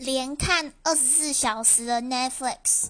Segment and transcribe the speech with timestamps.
[0.00, 2.86] 连看二十四小时的 netflix